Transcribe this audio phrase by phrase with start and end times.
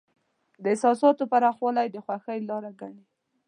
[0.63, 3.03] د احساساتو پراخوالی د خوښۍ لاره ګڼي.